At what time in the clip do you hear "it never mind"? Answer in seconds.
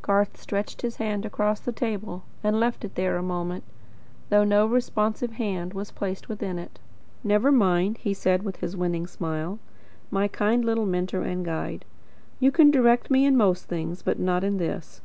6.58-7.98